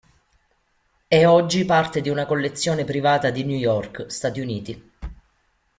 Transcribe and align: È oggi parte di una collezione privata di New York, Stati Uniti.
È 1.07 1.27
oggi 1.27 1.63
parte 1.63 2.01
di 2.01 2.09
una 2.09 2.25
collezione 2.25 2.85
privata 2.85 3.29
di 3.29 3.43
New 3.45 3.55
York, 3.55 4.05
Stati 4.09 4.39
Uniti. 4.39 4.91